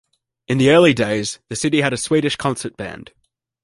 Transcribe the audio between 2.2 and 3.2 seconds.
concert band.